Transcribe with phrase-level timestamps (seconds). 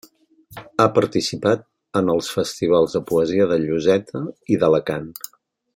[0.83, 1.61] Ha participat
[2.01, 4.23] en els festivals de poesia de Lloseta
[4.57, 5.11] i d'Alacant.